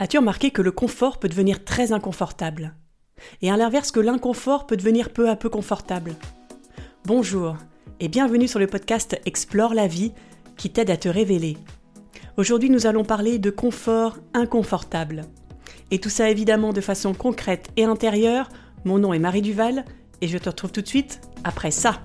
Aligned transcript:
As-tu 0.00 0.18
remarqué 0.18 0.52
que 0.52 0.62
le 0.62 0.70
confort 0.70 1.18
peut 1.18 1.28
devenir 1.28 1.64
très 1.64 1.90
inconfortable? 1.90 2.72
Et 3.42 3.50
à 3.50 3.56
l'inverse 3.56 3.90
que 3.90 3.98
l'inconfort 3.98 4.68
peut 4.68 4.76
devenir 4.76 5.10
peu 5.10 5.28
à 5.28 5.34
peu 5.34 5.48
confortable? 5.48 6.14
Bonjour 7.04 7.56
et 7.98 8.06
bienvenue 8.06 8.46
sur 8.46 8.60
le 8.60 8.68
podcast 8.68 9.20
Explore 9.26 9.74
la 9.74 9.88
vie 9.88 10.12
qui 10.56 10.70
t'aide 10.70 10.90
à 10.90 10.96
te 10.96 11.08
révéler. 11.08 11.56
Aujourd'hui 12.36 12.70
nous 12.70 12.86
allons 12.86 13.02
parler 13.02 13.40
de 13.40 13.50
confort 13.50 14.18
inconfortable. 14.34 15.22
Et 15.90 15.98
tout 15.98 16.10
ça 16.10 16.30
évidemment 16.30 16.72
de 16.72 16.80
façon 16.80 17.12
concrète 17.12 17.70
et 17.76 17.82
intérieure. 17.82 18.50
Mon 18.84 19.00
nom 19.00 19.12
est 19.12 19.18
Marie 19.18 19.42
Duval 19.42 19.84
et 20.20 20.28
je 20.28 20.38
te 20.38 20.48
retrouve 20.48 20.70
tout 20.70 20.82
de 20.82 20.86
suite 20.86 21.22
après 21.42 21.72
ça. 21.72 22.00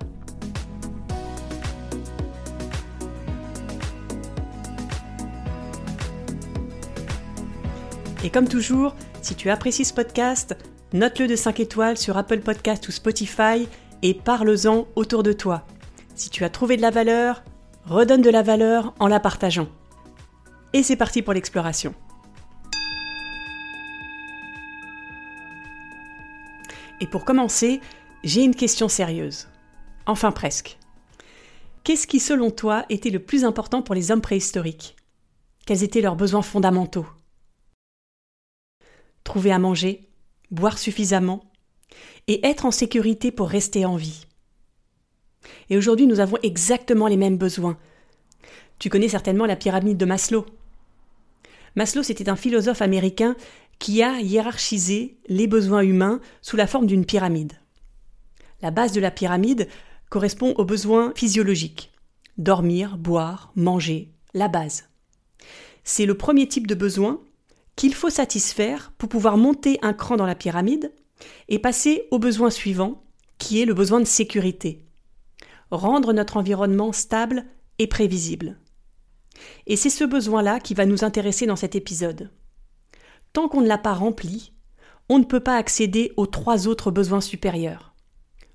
Et 8.24 8.30
comme 8.30 8.48
toujours, 8.48 8.96
si 9.20 9.34
tu 9.34 9.50
apprécies 9.50 9.84
ce 9.84 9.92
podcast, 9.92 10.56
note-le 10.94 11.26
de 11.26 11.36
5 11.36 11.60
étoiles 11.60 11.98
sur 11.98 12.16
Apple 12.16 12.40
Podcast 12.40 12.88
ou 12.88 12.90
Spotify 12.90 13.68
et 14.00 14.14
parle-en 14.14 14.88
autour 14.96 15.22
de 15.22 15.34
toi. 15.34 15.66
Si 16.14 16.30
tu 16.30 16.42
as 16.42 16.48
trouvé 16.48 16.78
de 16.78 16.82
la 16.82 16.90
valeur, 16.90 17.44
redonne 17.84 18.22
de 18.22 18.30
la 18.30 18.42
valeur 18.42 18.94
en 18.98 19.08
la 19.08 19.20
partageant. 19.20 19.68
Et 20.72 20.82
c'est 20.82 20.96
parti 20.96 21.20
pour 21.20 21.34
l'exploration. 21.34 21.94
Et 27.02 27.06
pour 27.06 27.26
commencer, 27.26 27.82
j'ai 28.22 28.42
une 28.42 28.54
question 28.54 28.88
sérieuse. 28.88 29.48
Enfin 30.06 30.32
presque. 30.32 30.78
Qu'est-ce 31.82 32.06
qui, 32.06 32.20
selon 32.20 32.50
toi, 32.50 32.86
était 32.88 33.10
le 33.10 33.18
plus 33.18 33.44
important 33.44 33.82
pour 33.82 33.94
les 33.94 34.10
hommes 34.10 34.22
préhistoriques? 34.22 34.96
Quels 35.66 35.84
étaient 35.84 36.00
leurs 36.00 36.16
besoins 36.16 36.40
fondamentaux? 36.40 37.06
À 39.50 39.58
manger, 39.58 40.08
boire 40.50 40.78
suffisamment, 40.78 41.44
et 42.26 42.46
être 42.46 42.64
en 42.64 42.70
sécurité 42.70 43.30
pour 43.30 43.48
rester 43.48 43.84
en 43.84 43.96
vie. 43.96 44.26
Et 45.68 45.76
aujourd'hui, 45.76 46.06
nous 46.06 46.20
avons 46.20 46.38
exactement 46.42 47.06
les 47.06 47.16
mêmes 47.16 47.36
besoins. 47.36 47.76
Tu 48.78 48.88
connais 48.88 49.08
certainement 49.08 49.46
la 49.46 49.56
pyramide 49.56 49.98
de 49.98 50.04
Maslow. 50.04 50.46
Maslow, 51.76 52.02
c'était 52.02 52.28
un 52.28 52.36
philosophe 52.36 52.82
américain 52.82 53.36
qui 53.78 54.02
a 54.02 54.20
hiérarchisé 54.20 55.18
les 55.26 55.46
besoins 55.46 55.82
humains 55.82 56.20
sous 56.40 56.56
la 56.56 56.66
forme 56.66 56.86
d'une 56.86 57.04
pyramide. 57.04 57.52
La 58.62 58.70
base 58.70 58.92
de 58.92 59.00
la 59.00 59.10
pyramide 59.10 59.68
correspond 60.08 60.54
aux 60.56 60.64
besoins 60.64 61.12
physiologiques. 61.16 61.90
Dormir, 62.38 62.96
boire, 62.96 63.52
manger, 63.56 64.10
la 64.32 64.48
base. 64.48 64.88
C'est 65.82 66.06
le 66.06 66.16
premier 66.16 66.48
type 66.48 66.66
de 66.66 66.74
besoin 66.74 67.20
qu'il 67.76 67.94
faut 67.94 68.10
satisfaire 68.10 68.92
pour 68.98 69.08
pouvoir 69.08 69.36
monter 69.36 69.78
un 69.82 69.92
cran 69.92 70.16
dans 70.16 70.26
la 70.26 70.34
pyramide 70.34 70.92
et 71.48 71.58
passer 71.58 72.06
au 72.10 72.18
besoin 72.18 72.50
suivant, 72.50 73.04
qui 73.38 73.60
est 73.60 73.66
le 73.66 73.74
besoin 73.74 74.00
de 74.00 74.04
sécurité. 74.04 74.84
Rendre 75.70 76.12
notre 76.12 76.36
environnement 76.36 76.92
stable 76.92 77.44
et 77.78 77.86
prévisible. 77.86 78.58
Et 79.66 79.76
c'est 79.76 79.90
ce 79.90 80.04
besoin-là 80.04 80.60
qui 80.60 80.74
va 80.74 80.86
nous 80.86 81.04
intéresser 81.04 81.46
dans 81.46 81.56
cet 81.56 81.74
épisode. 81.74 82.30
Tant 83.32 83.48
qu'on 83.48 83.60
ne 83.60 83.68
l'a 83.68 83.78
pas 83.78 83.94
rempli, 83.94 84.52
on 85.08 85.18
ne 85.18 85.24
peut 85.24 85.40
pas 85.40 85.56
accéder 85.56 86.12
aux 86.16 86.26
trois 86.26 86.68
autres 86.68 86.90
besoins 86.90 87.20
supérieurs. 87.20 87.94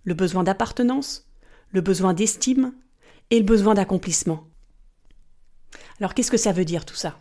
Le 0.03 0.14
besoin 0.14 0.44
d'appartenance, 0.44 1.30
le 1.72 1.81
besoin 1.81 2.14
d'estime 2.14 2.73
et 3.30 3.40
le 3.40 3.45
besoin 3.45 3.73
d'accomplissement. 3.73 4.47
Alors 6.00 6.14
qu'est-ce 6.14 6.31
que 6.31 6.38
ça 6.38 6.53
veut 6.53 6.66
dire 6.66 6.86
tout 6.86 6.95
ça? 6.95 7.20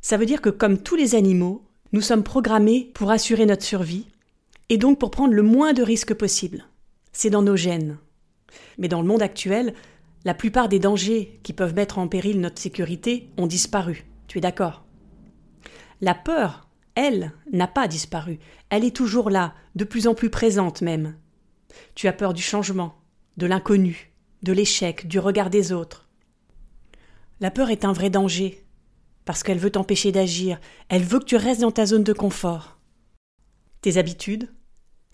Ça 0.00 0.16
veut 0.16 0.26
dire 0.26 0.40
que 0.40 0.50
comme 0.50 0.78
tous 0.78 0.96
les 0.96 1.14
animaux, 1.14 1.64
nous 1.92 2.00
sommes 2.00 2.22
programmés 2.22 2.90
pour 2.94 3.10
assurer 3.10 3.46
notre 3.46 3.64
survie 3.64 4.06
et 4.68 4.78
donc 4.78 4.98
pour 4.98 5.10
prendre 5.10 5.34
le 5.34 5.42
moins 5.42 5.72
de 5.72 5.82
risques 5.82 6.14
possible. 6.14 6.66
C'est 7.12 7.30
dans 7.30 7.42
nos 7.42 7.56
gènes. 7.56 7.98
Mais 8.78 8.88
dans 8.88 9.00
le 9.00 9.08
monde 9.08 9.22
actuel, 9.22 9.74
la 10.24 10.34
plupart 10.34 10.68
des 10.68 10.78
dangers 10.78 11.40
qui 11.42 11.52
peuvent 11.52 11.74
mettre 11.74 11.98
en 11.98 12.08
péril 12.08 12.40
notre 12.40 12.60
sécurité 12.60 13.30
ont 13.36 13.46
disparu. 13.46 14.04
Tu 14.26 14.38
es 14.38 14.40
d'accord? 14.40 14.84
La 16.00 16.14
peur, 16.14 16.68
elle, 16.94 17.32
n'a 17.52 17.66
pas 17.66 17.88
disparu. 17.88 18.38
Elle 18.70 18.84
est 18.84 18.94
toujours 18.94 19.30
là, 19.30 19.54
de 19.74 19.84
plus 19.84 20.06
en 20.06 20.14
plus 20.14 20.30
présente 20.30 20.82
même. 20.82 21.16
Tu 21.94 22.08
as 22.08 22.12
peur 22.12 22.34
du 22.34 22.42
changement, 22.42 22.94
de 23.36 23.46
l'inconnu, 23.46 24.12
de 24.42 24.52
l'échec, 24.52 25.06
du 25.06 25.18
regard 25.18 25.50
des 25.50 25.72
autres. 25.72 26.08
La 27.40 27.50
peur 27.50 27.70
est 27.70 27.84
un 27.84 27.92
vrai 27.92 28.10
danger, 28.10 28.64
parce 29.28 29.42
qu'elle 29.42 29.58
veut 29.58 29.68
t'empêcher 29.68 30.10
d'agir, 30.10 30.58
elle 30.88 31.04
veut 31.04 31.18
que 31.18 31.26
tu 31.26 31.36
restes 31.36 31.60
dans 31.60 31.70
ta 31.70 31.84
zone 31.84 32.02
de 32.02 32.14
confort. 32.14 32.78
Tes 33.82 33.98
habitudes, 33.98 34.50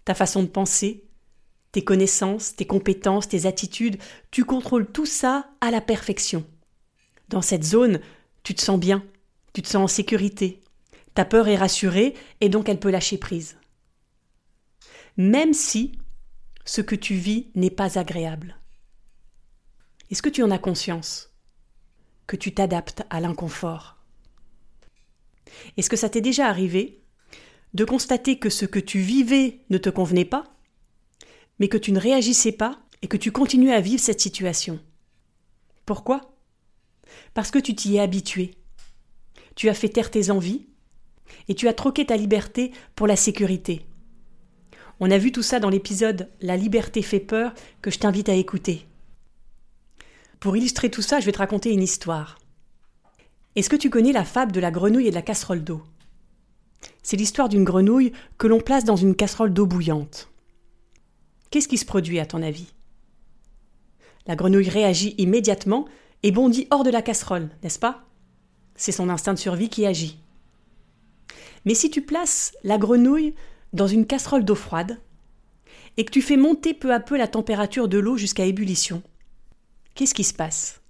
ta 0.04 0.14
façon 0.14 0.44
de 0.44 0.48
penser, 0.48 1.02
tes 1.72 1.82
connaissances, 1.82 2.54
tes 2.54 2.64
compétences, 2.64 3.26
tes 3.26 3.46
attitudes, 3.46 4.00
tu 4.30 4.44
contrôles 4.44 4.86
tout 4.86 5.04
ça 5.04 5.50
à 5.60 5.72
la 5.72 5.80
perfection. 5.80 6.44
Dans 7.28 7.42
cette 7.42 7.64
zone, 7.64 7.98
tu 8.44 8.54
te 8.54 8.62
sens 8.62 8.78
bien, 8.78 9.04
tu 9.52 9.62
te 9.62 9.66
sens 9.66 9.82
en 9.82 9.92
sécurité, 9.92 10.60
ta 11.14 11.24
peur 11.24 11.48
est 11.48 11.56
rassurée 11.56 12.14
et 12.40 12.48
donc 12.48 12.68
elle 12.68 12.78
peut 12.78 12.92
lâcher 12.92 13.18
prise. 13.18 13.56
Même 15.16 15.54
si 15.54 15.90
ce 16.64 16.82
que 16.82 16.94
tu 16.94 17.16
vis 17.16 17.48
n'est 17.56 17.68
pas 17.68 17.98
agréable. 17.98 18.60
Est-ce 20.12 20.22
que 20.22 20.28
tu 20.28 20.44
en 20.44 20.52
as 20.52 20.58
conscience 20.58 21.32
Que 22.28 22.36
tu 22.36 22.54
t'adaptes 22.54 23.02
à 23.10 23.18
l'inconfort? 23.18 23.93
Est-ce 25.76 25.90
que 25.90 25.96
ça 25.96 26.08
t'est 26.08 26.20
déjà 26.20 26.46
arrivé 26.46 27.00
de 27.74 27.84
constater 27.84 28.38
que 28.38 28.50
ce 28.50 28.66
que 28.66 28.78
tu 28.78 29.00
vivais 29.00 29.60
ne 29.70 29.78
te 29.78 29.90
convenait 29.90 30.24
pas, 30.24 30.44
mais 31.58 31.68
que 31.68 31.76
tu 31.76 31.92
ne 31.92 32.00
réagissais 32.00 32.52
pas 32.52 32.78
et 33.02 33.08
que 33.08 33.16
tu 33.16 33.32
continuais 33.32 33.72
à 33.72 33.80
vivre 33.80 34.00
cette 34.00 34.20
situation? 34.20 34.80
Pourquoi? 35.86 36.36
Parce 37.34 37.50
que 37.50 37.58
tu 37.58 37.74
t'y 37.74 37.96
es 37.96 38.00
habitué. 38.00 38.54
Tu 39.56 39.68
as 39.68 39.74
fait 39.74 39.88
taire 39.88 40.10
tes 40.10 40.30
envies 40.30 40.66
et 41.48 41.54
tu 41.54 41.68
as 41.68 41.74
troqué 41.74 42.06
ta 42.06 42.16
liberté 42.16 42.72
pour 42.94 43.06
la 43.06 43.16
sécurité. 43.16 43.86
On 45.00 45.10
a 45.10 45.18
vu 45.18 45.32
tout 45.32 45.42
ça 45.42 45.58
dans 45.60 45.70
l'épisode 45.70 46.30
La 46.40 46.56
liberté 46.56 47.02
fait 47.02 47.20
peur 47.20 47.52
que 47.82 47.90
je 47.90 47.98
t'invite 47.98 48.28
à 48.28 48.34
écouter. 48.34 48.86
Pour 50.38 50.56
illustrer 50.56 50.90
tout 50.90 51.02
ça, 51.02 51.20
je 51.20 51.26
vais 51.26 51.32
te 51.32 51.38
raconter 51.38 51.72
une 51.72 51.82
histoire. 51.82 52.38
Est-ce 53.56 53.70
que 53.70 53.76
tu 53.76 53.88
connais 53.90 54.12
la 54.12 54.24
fable 54.24 54.52
de 54.52 54.60
la 54.60 54.72
grenouille 54.72 55.06
et 55.06 55.10
de 55.10 55.14
la 55.14 55.22
casserole 55.22 55.62
d'eau? 55.62 55.82
C'est 57.02 57.16
l'histoire 57.16 57.48
d'une 57.48 57.64
grenouille 57.64 58.12
que 58.36 58.46
l'on 58.46 58.60
place 58.60 58.84
dans 58.84 58.96
une 58.96 59.14
casserole 59.14 59.52
d'eau 59.52 59.66
bouillante. 59.66 60.28
Qu'est-ce 61.50 61.68
qui 61.68 61.78
se 61.78 61.84
produit 61.84 62.18
à 62.18 62.26
ton 62.26 62.42
avis? 62.42 62.72
La 64.26 64.34
grenouille 64.34 64.68
réagit 64.68 65.14
immédiatement 65.18 65.86
et 66.22 66.32
bondit 66.32 66.66
hors 66.70 66.82
de 66.82 66.90
la 66.90 67.02
casserole, 67.02 67.48
n'est-ce 67.62 67.78
pas? 67.78 68.04
C'est 68.74 68.90
son 68.90 69.08
instinct 69.08 69.34
de 69.34 69.38
survie 69.38 69.68
qui 69.68 69.86
agit. 69.86 70.18
Mais 71.64 71.74
si 71.74 71.90
tu 71.90 72.02
places 72.02 72.52
la 72.64 72.78
grenouille 72.78 73.34
dans 73.72 73.86
une 73.86 74.06
casserole 74.06 74.44
d'eau 74.44 74.54
froide 74.54 74.98
et 75.96 76.04
que 76.04 76.10
tu 76.10 76.22
fais 76.22 76.36
monter 76.36 76.74
peu 76.74 76.92
à 76.92 77.00
peu 77.00 77.16
la 77.16 77.28
température 77.28 77.86
de 77.86 77.98
l'eau 77.98 78.16
jusqu'à 78.16 78.46
ébullition, 78.46 79.02
qu'est-ce 79.94 80.14
qui 80.14 80.24
se 80.24 80.34
passe? 80.34 80.80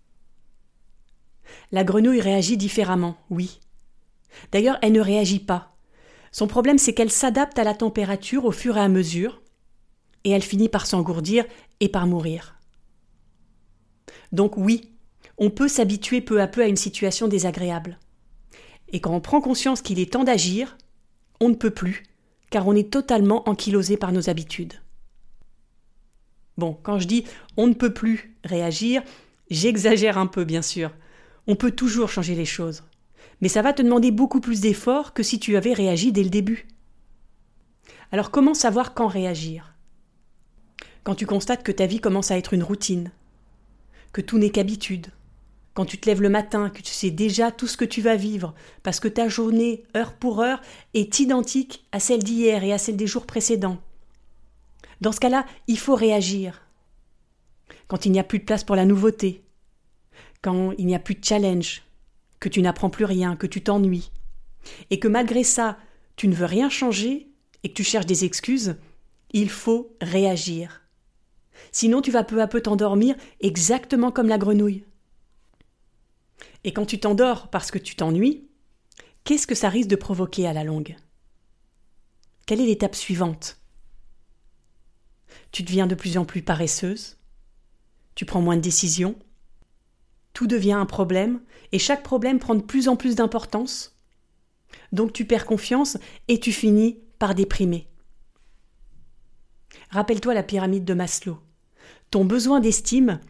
La 1.73 1.85
grenouille 1.85 2.21
réagit 2.21 2.57
différemment, 2.57 3.17
oui. 3.31 3.61
D'ailleurs, 4.53 4.79
elle 4.83 4.93
ne 4.93 5.01
réagit 5.01 5.41
pas. 5.41 5.77
Son 6.33 6.47
problème, 6.47 6.79
c'est 6.79 6.95
qu'elle 6.95 7.11
s'adapte 7.11 7.59
à 7.59 7.65
la 7.65 7.75
température 7.75 8.45
au 8.45 8.51
fur 8.51 8.77
et 8.77 8.81
à 8.81 8.89
mesure, 8.89 9.43
et 10.25 10.31
elle 10.31 10.43
finit 10.43 10.69
par 10.69 10.87
s'engourdir 10.87 11.45
et 11.81 11.89
par 11.89 12.07
mourir. 12.07 12.57
Donc 14.33 14.57
oui, 14.57 14.91
on 15.39 15.51
peut 15.51 15.69
s'habituer 15.69 16.21
peu 16.21 16.41
à 16.41 16.49
peu 16.49 16.63
à 16.63 16.67
une 16.67 16.77
situation 16.77 17.29
désagréable. 17.29 17.99
Et 18.89 19.01
quand 19.01 19.15
on 19.15 19.21
prend 19.21 19.41
conscience 19.41 19.83
qu'il 19.83 19.99
est 19.99 20.13
temps 20.13 20.25
d'agir, 20.25 20.77
on 21.41 21.49
ne 21.49 21.55
peut 21.55 21.71
plus, 21.71 22.05
car 22.51 22.67
on 22.67 22.75
est 22.75 22.93
totalement 22.93 23.49
ankylosé 23.49 23.97
par 23.97 24.13
nos 24.13 24.31
habitudes. 24.31 24.75
Bon, 26.57 26.79
quand 26.83 26.99
je 26.99 27.07
dis 27.07 27.25
on 27.57 27.67
ne 27.67 27.75
peut 27.75 27.93
plus 27.93 28.37
réagir, 28.45 29.03
j'exagère 29.51 30.19
un 30.19 30.27
peu, 30.27 30.45
bien 30.45 30.63
sûr. 30.63 30.93
On 31.47 31.57
peut 31.57 31.73
toujours 31.73 32.09
changer 32.09 32.35
les 32.35 32.45
choses. 32.45 32.83
Mais 33.41 33.49
ça 33.49 33.63
va 33.63 33.73
te 33.73 33.83
demander 33.83 34.11
beaucoup 34.11 34.41
plus 34.41 34.61
d'efforts 34.61 35.13
que 35.13 35.23
si 35.23 35.39
tu 35.39 35.57
avais 35.57 35.73
réagi 35.73 36.13
dès 36.13 36.23
le 36.23 36.31
début. 36.31 36.67
Alors 38.13 38.31
comment 38.31 38.55
savoir 38.55 38.95
quand 38.95 39.09
réagir? 39.09 39.75
Quand 41.03 41.15
tu 41.15 41.27
constates 41.27 41.63
que 41.63 41.73
ta 41.73 41.87
vie 41.87 42.01
commence 42.01 42.31
à 42.31 42.39
être 42.39 42.55
une 42.55 42.63
routine, 42.63 43.11
que 44.13 44.21
tout 44.21 44.39
n'est 44.39 44.51
qu'habitude, 44.51 45.09
quand 45.75 45.85
tu 45.85 45.99
te 45.99 46.09
lèves 46.09 46.23
le 46.23 46.29
matin, 46.29 46.71
que 46.71 46.81
tu 46.81 46.93
sais 46.93 47.11
déjà 47.11 47.51
tout 47.51 47.67
ce 47.67 47.77
que 47.77 47.85
tu 47.85 48.01
vas 48.01 48.15
vivre, 48.15 48.55
parce 48.85 49.01
que 49.01 49.09
ta 49.09 49.29
journée, 49.29 49.83
heure 49.97 50.15
pour 50.15 50.41
heure, 50.41 50.63
est 50.95 51.19
identique 51.19 51.85
à 51.91 51.99
celle 51.99 52.23
d'hier 52.23 52.63
et 52.63 52.73
à 52.73 52.79
celle 52.79 52.97
des 52.97 53.09
jours 53.09 53.27
précédents. 53.27 53.79
Dans 55.01 55.13
ce 55.13 55.21
cas-là, 55.21 55.45
il 55.67 55.79
faut 55.79 55.97
réagir. 55.97 56.63
Quand 57.89 58.07
il 58.07 58.13
n'y 58.13 58.21
a 58.21 58.25
plus 58.25 58.39
de 58.39 58.45
place 58.45 58.63
pour 58.63 58.77
la 58.77 58.85
nouveauté, 58.87 59.43
quand 60.45 60.73
il 60.73 60.85
n'y 60.85 60.95
a 60.95 60.99
plus 60.99 61.15
de 61.15 61.25
challenge, 61.25 61.81
que 62.39 62.51
tu 62.51 62.61
n'apprends 62.61 62.91
plus 62.91 63.07
rien, 63.07 63.35
que 63.35 63.47
tu 63.47 63.63
t'ennuies, 63.63 64.11
et 64.91 65.01
que 65.01 65.09
malgré 65.09 65.43
ça, 65.43 65.79
tu 66.17 66.29
ne 66.29 66.35
veux 66.35 66.45
rien 66.45 66.69
changer 66.69 67.31
et 67.63 67.71
que 67.71 67.75
tu 67.75 67.83
cherches 67.83 68.05
des 68.05 68.27
excuses, 68.27 68.77
il 69.33 69.49
faut 69.49 69.97
réagir. 70.03 70.83
Sinon, 71.73 72.03
tu 72.03 72.11
vas 72.11 72.25
peu 72.25 72.43
à 72.43 72.47
peu 72.47 72.61
t'endormir 72.61 73.17
exactement 73.41 74.11
comme 74.11 74.29
la 74.29 74.37
grenouille. 74.37 74.85
Et 76.63 76.75
quand 76.75 76.85
tu 76.85 77.01
t'endors 77.01 77.49
parce 77.49 77.71
que 77.71 77.79
tu 77.79 77.97
t'ennuies, 77.97 78.47
qu'est-ce 79.25 79.47
que 79.47 79.55
ça 79.55 79.71
risque 79.71 79.89
de 79.89 79.97
provoquer 79.97 80.47
à 80.47 80.53
la 80.53 80.65
longue? 80.65 80.95
Quelle 82.45 82.61
est 82.61 82.67
l'étape 82.67 82.95
suivante? 82.95 83.57
Tu 85.53 85.63
deviens 85.63 85.87
de 85.87 85.95
plus 85.95 86.19
en 86.19 86.27
plus 86.27 86.43
paresseuse, 86.43 87.17
tu 88.15 88.27
prends 88.27 88.43
moins 88.43 88.57
de 88.57 88.61
décisions, 88.61 89.17
tout 90.35 90.47
devient 90.47 90.73
un 90.73 90.85
problème, 90.85 91.41
et 91.73 91.79
chaque 91.79 92.03
problème 92.03 92.39
prend 92.39 92.55
de 92.55 92.63
plus 92.63 92.89
en 92.89 92.97
plus 92.97 93.15
d'importance. 93.15 93.97
Donc 94.93 95.13
tu 95.13 95.25
perds 95.25 95.47
confiance 95.47 95.97
et 96.29 96.39
tu 96.39 96.53
finis 96.53 97.01
par 97.19 97.35
déprimer. 97.35 97.89
Rappelle-toi 99.91 100.35
la 100.35 100.43
pyramide 100.43 100.85
de 100.85 100.95
Maslow. 100.95 101.39
Ton 102.11 102.25
besoin 102.25 102.61
d'estime 102.61 103.21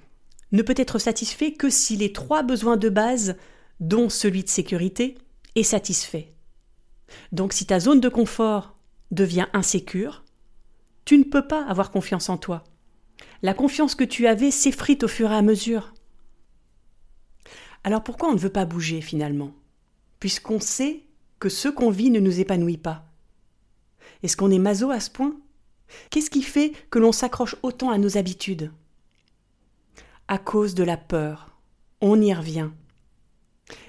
ne 0.53 0.63
peut 0.63 0.75
être 0.77 0.99
satisfait 0.99 1.53
que 1.53 1.71
si 1.71 1.97
les 1.97 2.13
trois 2.13 2.43
besoins 2.43 2.77
de 2.77 2.89
base, 2.89 3.37
dont 3.81 4.09
celui 4.09 4.45
de 4.45 4.49
sécurité, 4.49 5.17
est 5.55 5.63
satisfait. 5.63 6.33
Donc 7.33 7.53
si 7.53 7.67
ta 7.67 7.81
zone 7.81 8.01
de 8.01 8.09
confort 8.09 8.77
devient 9.11 9.47
insécure, 9.53 10.25
tu 11.05 11.19
ne 11.19 11.25
peux 11.25 11.47
pas 11.47 11.65
avoir 11.67 11.91
confiance 11.91 12.29
en 12.29 12.37
toi. 12.37 12.65
La 13.43 13.55
confiance 13.55 13.95
que 13.95 14.05
tu 14.05 14.27
avais 14.27 14.51
s'effrite 14.51 15.05
au 15.05 15.09
fur 15.09 15.31
et 15.31 15.37
à 15.37 15.43
mesure. 15.43 15.94
Alors 17.85 18.03
pourquoi 18.03 18.31
on 18.31 18.33
ne 18.33 18.39
veut 18.39 18.51
pas 18.51 18.65
bouger 18.65 19.01
finalement? 19.01 19.53
Puisqu'on 20.19 20.59
sait 20.59 21.03
que 21.39 21.51
ce 21.51 21.69
qu'on 21.69 21.91
vit 21.91 22.11
ne 22.11 22.21
nous 22.21 22.41
épanouit 22.41 22.79
pas. 22.79 23.05
Est-ce 24.23 24.37
qu'on 24.37 24.51
est 24.51 24.59
maso 24.59 24.91
à 24.91 25.01
ce 25.01 25.11
point? 25.11 25.37
Qu'est-ce 26.11 26.31
qui 26.31 26.43
fait 26.43 26.73
que 26.91 26.99
l'on 26.99 27.13
s'accroche 27.13 27.57
autant 27.63 27.91
à 27.91 27.99
nos 27.99 28.17
habitudes? 28.17 28.73
À 30.29 30.39
cause 30.39 30.75
de 30.75 30.83
la 30.83 30.97
peur. 30.97 31.59
On 32.01 32.21
y 32.21 32.33
revient. 32.33 32.71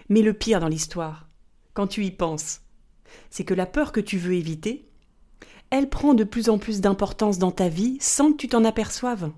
Mais 0.09 0.21
le 0.21 0.33
pire 0.33 0.59
dans 0.59 0.67
l'histoire, 0.67 1.29
quand 1.73 1.87
tu 1.87 2.03
y 2.03 2.11
penses, 2.11 2.61
c'est 3.29 3.45
que 3.45 3.53
la 3.53 3.65
peur 3.65 3.93
que 3.93 4.01
tu 4.01 4.17
veux 4.17 4.33
éviter, 4.33 4.89
elle 5.69 5.89
prend 5.89 6.13
de 6.13 6.23
plus 6.23 6.49
en 6.49 6.57
plus 6.57 6.81
d'importance 6.81 7.37
dans 7.37 7.51
ta 7.51 7.69
vie 7.69 7.97
sans 8.01 8.31
que 8.31 8.37
tu 8.37 8.49
t'en 8.49 8.65
aperçoives. 8.65 9.31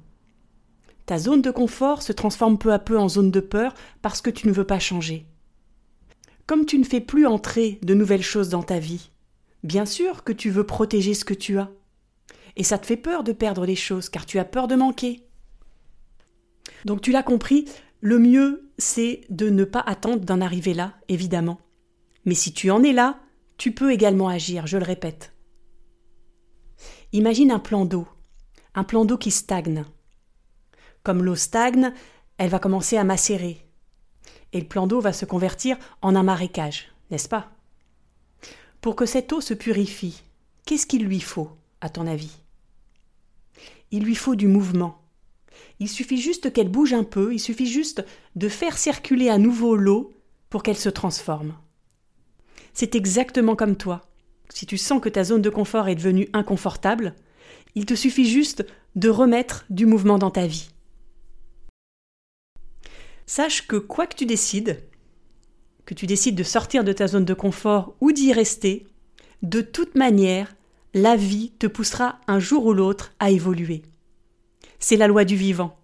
Ta 1.08 1.18
zone 1.18 1.42
de 1.42 1.52
confort 1.52 2.02
se 2.04 2.12
transforme 2.12 2.58
peu 2.58 2.74
à 2.74 2.80
peu 2.80 3.00
en 3.00 3.08
zone 3.08 3.32
de 3.32 3.40
peur 3.40 3.74
parce 4.02 4.22
que 4.22 4.30
tu 4.30 4.46
ne 4.46 4.52
veux 4.52 4.66
pas 4.66 4.78
changer. 4.78 5.26
Comme 6.46 6.66
tu 6.66 6.78
ne 6.78 6.84
fais 6.84 7.00
plus 7.00 7.26
entrer 7.26 7.80
de 7.82 7.94
nouvelles 7.94 8.22
choses 8.22 8.50
dans 8.50 8.62
ta 8.62 8.78
vie, 8.78 9.10
bien 9.64 9.86
sûr 9.86 10.26
que 10.26 10.34
tu 10.34 10.50
veux 10.50 10.66
protéger 10.66 11.14
ce 11.14 11.24
que 11.24 11.34
tu 11.34 11.60
as. 11.60 11.72
Et 12.58 12.64
ça 12.64 12.78
te 12.78 12.86
fait 12.86 12.98
peur 12.98 13.24
de 13.24 13.32
perdre 13.32 13.66
les 13.66 13.78
choses 13.78 14.10
car 14.10 14.26
tu 14.26 14.38
as 14.38 14.44
peur 14.44 14.68
de 14.68 14.76
manquer. 14.76 15.24
Donc 16.84 17.00
tu 17.00 17.14
l'as 17.14 17.24
compris, 17.24 17.64
le 18.02 18.20
mieux 18.20 18.70
c'est 18.78 19.22
de 19.30 19.50
ne 19.50 19.64
pas 19.64 19.80
attendre 19.80 20.26
d'en 20.26 20.42
arriver 20.42 20.74
là, 20.74 20.96
évidemment. 21.08 21.62
Mais 22.26 22.36
si 22.36 22.52
tu 22.52 22.70
en 22.70 22.84
es 22.84 22.92
là, 22.92 23.18
tu 23.56 23.72
peux 23.72 23.94
également 23.94 24.28
agir, 24.28 24.68
je 24.68 24.78
le 24.78 24.84
répète. 24.84 25.34
Imagine 27.14 27.52
un 27.52 27.60
plan 27.60 27.86
d'eau, 27.86 28.10
un 28.76 28.84
plan 28.84 29.06
d'eau 29.06 29.18
qui 29.18 29.32
stagne. 29.32 29.86
Comme 31.08 31.24
l'eau 31.24 31.36
stagne, 31.36 31.94
elle 32.38 32.50
va 32.50 32.60
commencer 32.60 32.98
à 32.98 33.06
macérer. 33.06 33.66
Et 34.52 34.60
le 34.60 34.68
plan 34.68 34.88
d'eau 34.88 35.00
va 35.00 35.14
se 35.14 35.24
convertir 35.24 35.78
en 36.02 36.18
un 36.18 36.24
marécage, 36.24 36.92
n'est-ce 37.12 37.30
pas? 37.30 37.50
Pour 38.82 38.98
que 38.98 39.06
cette 39.06 39.32
eau 39.32 39.40
se 39.40 39.54
purifie, 39.54 40.22
qu'est-ce 40.66 40.86
qu'il 40.86 41.06
lui 41.06 41.22
faut, 41.22 41.50
à 41.80 41.88
ton 41.88 42.08
avis? 42.08 42.42
Il 43.92 44.04
lui 44.04 44.16
faut 44.16 44.36
du 44.36 44.50
mouvement. 44.50 45.02
Il 45.80 45.88
suffit 45.88 46.18
juste 46.18 46.52
qu'elle 46.52 46.68
bouge 46.68 46.92
un 46.92 47.06
peu, 47.06 47.34
il 47.34 47.40
suffit 47.40 47.68
juste 47.68 48.04
de 48.36 48.50
faire 48.50 48.78
circuler 48.78 49.30
à 49.30 49.38
nouveau 49.38 49.78
l'eau 49.78 50.12
pour 50.50 50.62
qu'elle 50.62 50.76
se 50.76 50.90
transforme. 50.90 51.56
C'est 52.74 52.96
exactement 52.96 53.56
comme 53.56 53.78
toi. 53.78 54.02
Si 54.50 54.66
tu 54.66 54.78
sens 54.78 55.00
que 55.00 55.08
ta 55.08 55.24
zone 55.24 55.42
de 55.42 55.50
confort 55.50 55.88
est 55.88 55.96
devenue 55.96 56.28
inconfortable, 56.34 57.16
il 57.76 57.86
te 57.86 57.94
suffit 57.94 58.30
juste 58.30 58.66
de 58.98 59.08
remettre 59.08 59.64
du 59.70 59.86
mouvement 59.86 60.18
dans 60.18 60.32
ta 60.32 60.48
vie. 60.48 60.68
Sache 63.30 63.68
que 63.68 63.76
quoi 63.76 64.08
que 64.08 64.16
tu 64.16 64.26
décides, 64.26 64.82
que 65.86 65.94
tu 65.94 66.08
décides 66.08 66.36
de 66.36 66.44
sortir 66.44 66.86
de 66.86 66.94
ta 66.94 67.08
zone 67.08 67.26
de 67.26 67.34
confort 67.34 67.94
ou 68.00 68.14
d'y 68.14 68.32
rester, 68.32 68.88
de 69.42 69.60
toute 69.60 69.96
manière, 69.96 70.56
la 70.94 71.18
vie 71.18 71.52
te 71.60 71.68
poussera 71.68 72.20
un 72.28 72.40
jour 72.40 72.66
ou 72.66 72.74
l'autre 72.74 73.12
à 73.20 73.30
évoluer. 73.30 73.84
C'est 74.80 74.96
la 74.96 75.08
loi 75.08 75.26
du 75.26 75.36
vivant. 75.36 75.78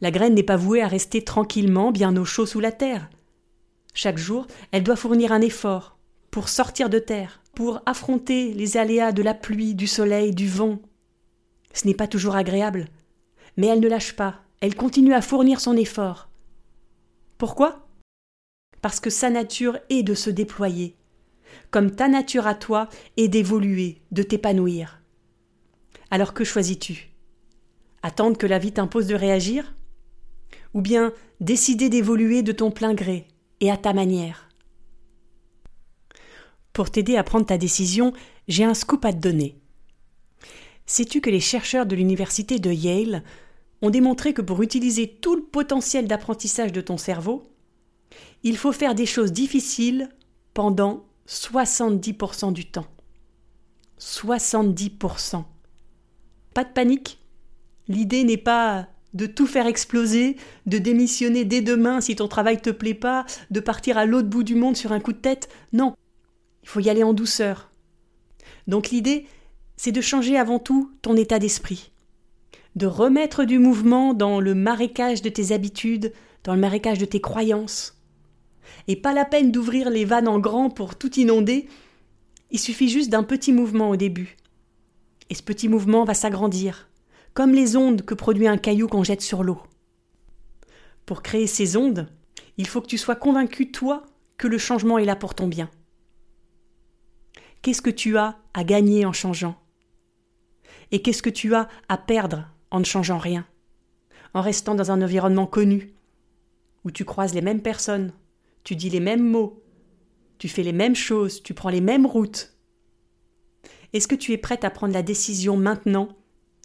La 0.00 0.10
graine 0.10 0.32
n'est 0.32 0.42
pas 0.42 0.56
vouée 0.56 0.80
à 0.80 0.88
rester 0.88 1.22
tranquillement 1.22 1.92
bien 1.92 2.16
au 2.16 2.24
chaud 2.24 2.46
sous 2.46 2.60
la 2.60 2.72
terre. 2.72 3.10
Chaque 3.92 4.18
jour, 4.18 4.46
elle 4.72 4.84
doit 4.84 4.96
fournir 4.96 5.32
un 5.32 5.42
effort 5.42 5.98
pour 6.30 6.48
sortir 6.48 6.88
de 6.88 6.98
terre, 6.98 7.42
pour 7.54 7.82
affronter 7.84 8.54
les 8.54 8.78
aléas 8.78 9.12
de 9.12 9.22
la 9.22 9.34
pluie, 9.34 9.74
du 9.74 9.86
soleil, 9.86 10.34
du 10.34 10.48
vent. 10.48 10.78
Ce 11.74 11.86
n'est 11.86 11.94
pas 11.94 12.08
toujours 12.08 12.36
agréable, 12.36 12.86
mais 13.58 13.66
elle 13.66 13.80
ne 13.80 13.88
lâche 13.88 14.16
pas, 14.16 14.40
elle 14.62 14.74
continue 14.74 15.12
à 15.12 15.20
fournir 15.20 15.60
son 15.60 15.76
effort. 15.76 16.30
Pourquoi? 17.38 17.88
Parce 18.80 19.00
que 19.00 19.10
sa 19.10 19.30
nature 19.30 19.78
est 19.88 20.02
de 20.02 20.14
se 20.14 20.30
déployer, 20.30 20.96
comme 21.70 21.90
ta 21.90 22.08
nature 22.08 22.46
à 22.46 22.54
toi 22.54 22.88
est 23.16 23.28
d'évoluer, 23.28 24.02
de 24.12 24.22
t'épanouir. 24.22 25.00
Alors 26.10 26.34
que 26.34 26.44
choisis-tu? 26.44 27.10
Attendre 28.02 28.36
que 28.36 28.46
la 28.46 28.58
vie 28.58 28.72
t'impose 28.72 29.06
de 29.06 29.14
réagir? 29.14 29.74
Ou 30.74 30.82
bien 30.82 31.12
décider 31.40 31.88
d'évoluer 31.88 32.42
de 32.42 32.52
ton 32.52 32.70
plein 32.70 32.94
gré 32.94 33.26
et 33.60 33.70
à 33.70 33.76
ta 33.76 33.92
manière? 33.92 34.48
Pour 36.72 36.90
t'aider 36.90 37.16
à 37.16 37.24
prendre 37.24 37.46
ta 37.46 37.56
décision, 37.56 38.12
j'ai 38.48 38.64
un 38.64 38.74
scoop 38.74 39.04
à 39.04 39.12
te 39.12 39.18
donner. 39.18 39.58
Sais-tu 40.86 41.20
que 41.20 41.30
les 41.30 41.40
chercheurs 41.40 41.86
de 41.86 41.96
l'université 41.96 42.58
de 42.58 42.70
Yale 42.70 43.22
ont 43.84 43.90
démontré 43.90 44.32
que 44.32 44.42
pour 44.42 44.62
utiliser 44.62 45.08
tout 45.08 45.36
le 45.36 45.42
potentiel 45.42 46.06
d'apprentissage 46.06 46.72
de 46.72 46.80
ton 46.80 46.96
cerveau, 46.96 47.42
il 48.42 48.56
faut 48.56 48.72
faire 48.72 48.94
des 48.94 49.06
choses 49.06 49.32
difficiles 49.32 50.08
pendant 50.52 51.04
70% 51.28 52.52
du 52.52 52.66
temps. 52.66 52.86
70%. 53.98 55.44
Pas 56.52 56.64
de 56.64 56.72
panique. 56.72 57.18
L'idée 57.88 58.24
n'est 58.24 58.36
pas 58.36 58.88
de 59.12 59.26
tout 59.26 59.46
faire 59.46 59.66
exploser, 59.66 60.36
de 60.66 60.78
démissionner 60.78 61.44
dès 61.44 61.60
demain 61.60 62.00
si 62.00 62.16
ton 62.16 62.28
travail 62.28 62.60
te 62.60 62.70
plaît 62.70 62.94
pas, 62.94 63.24
de 63.50 63.60
partir 63.60 63.96
à 63.96 64.06
l'autre 64.06 64.28
bout 64.28 64.42
du 64.42 64.56
monde 64.56 64.76
sur 64.76 64.92
un 64.92 65.00
coup 65.00 65.12
de 65.12 65.18
tête. 65.18 65.48
Non. 65.72 65.94
Il 66.62 66.68
faut 66.68 66.80
y 66.80 66.90
aller 66.90 67.04
en 67.04 67.12
douceur. 67.12 67.70
Donc 68.66 68.90
l'idée, 68.90 69.26
c'est 69.76 69.92
de 69.92 70.00
changer 70.00 70.36
avant 70.36 70.58
tout 70.58 70.92
ton 71.02 71.16
état 71.16 71.38
d'esprit 71.38 71.92
de 72.74 72.86
remettre 72.86 73.44
du 73.44 73.58
mouvement 73.58 74.14
dans 74.14 74.40
le 74.40 74.54
marécage 74.54 75.22
de 75.22 75.28
tes 75.28 75.52
habitudes, 75.52 76.12
dans 76.42 76.54
le 76.54 76.60
marécage 76.60 76.98
de 76.98 77.04
tes 77.04 77.20
croyances. 77.20 78.00
Et 78.88 78.96
pas 78.96 79.14
la 79.14 79.24
peine 79.24 79.52
d'ouvrir 79.52 79.90
les 79.90 80.04
vannes 80.04 80.28
en 80.28 80.38
grand 80.38 80.70
pour 80.70 80.96
tout 80.96 81.18
inonder, 81.18 81.68
il 82.50 82.58
suffit 82.58 82.88
juste 82.88 83.10
d'un 83.10 83.22
petit 83.22 83.52
mouvement 83.52 83.90
au 83.90 83.96
début. 83.96 84.36
Et 85.30 85.34
ce 85.34 85.42
petit 85.42 85.68
mouvement 85.68 86.04
va 86.04 86.14
s'agrandir, 86.14 86.88
comme 87.32 87.52
les 87.52 87.76
ondes 87.76 88.02
que 88.02 88.14
produit 88.14 88.48
un 88.48 88.58
caillou 88.58 88.88
qu'on 88.88 89.04
jette 89.04 89.22
sur 89.22 89.42
l'eau. 89.42 89.60
Pour 91.06 91.22
créer 91.22 91.46
ces 91.46 91.76
ondes, 91.76 92.08
il 92.56 92.66
faut 92.66 92.80
que 92.80 92.86
tu 92.86 92.98
sois 92.98 93.16
convaincu, 93.16 93.70
toi, 93.70 94.04
que 94.36 94.48
le 94.48 94.58
changement 94.58 94.98
est 94.98 95.04
là 95.04 95.16
pour 95.16 95.34
ton 95.34 95.46
bien. 95.46 95.70
Qu'est-ce 97.62 97.82
que 97.82 97.90
tu 97.90 98.18
as 98.18 98.36
à 98.52 98.64
gagner 98.64 99.06
en 99.06 99.12
changeant? 99.12 99.56
Et 100.90 101.02
qu'est-ce 101.02 101.22
que 101.22 101.30
tu 101.30 101.54
as 101.54 101.68
à 101.88 101.96
perdre 101.96 102.53
en 102.74 102.80
ne 102.80 102.84
changeant 102.84 103.18
rien, 103.18 103.46
en 104.34 104.40
restant 104.40 104.74
dans 104.74 104.90
un 104.90 105.00
environnement 105.00 105.46
connu, 105.46 105.94
où 106.82 106.90
tu 106.90 107.04
croises 107.04 107.32
les 107.32 107.40
mêmes 107.40 107.62
personnes, 107.62 108.12
tu 108.64 108.74
dis 108.74 108.90
les 108.90 108.98
mêmes 108.98 109.22
mots, 109.22 109.62
tu 110.38 110.48
fais 110.48 110.64
les 110.64 110.72
mêmes 110.72 110.96
choses, 110.96 111.40
tu 111.40 111.54
prends 111.54 111.68
les 111.70 111.80
mêmes 111.80 112.04
routes. 112.04 112.52
Est-ce 113.92 114.08
que 114.08 114.16
tu 114.16 114.32
es 114.32 114.38
prête 114.38 114.64
à 114.64 114.70
prendre 114.70 114.92
la 114.92 115.04
décision 115.04 115.56
maintenant 115.56 116.08